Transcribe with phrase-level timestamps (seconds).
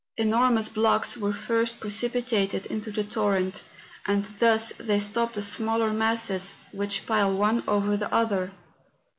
[0.17, 3.61] Enormous blocks were first precipitated into the torrent,
[4.07, 8.51] and thus they stop the smaller masses which pile one over the other.